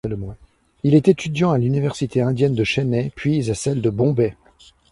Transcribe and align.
Il 0.81 0.95
est 0.95 1.09
étudiant 1.09 1.51
à 1.51 1.59
l'université 1.59 2.21
indienne 2.21 2.55
de 2.55 2.63
Chennai 2.63 3.11
puis 3.15 3.51
à 3.51 3.53
celle 3.53 3.83
de 3.83 3.91
Bombay. 3.91 4.35